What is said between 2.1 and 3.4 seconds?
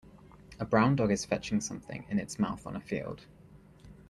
its mouth on a field.